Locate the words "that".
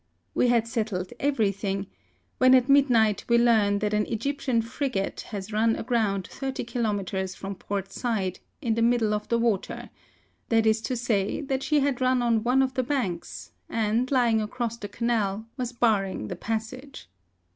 3.77-3.93, 10.49-10.65, 11.41-11.61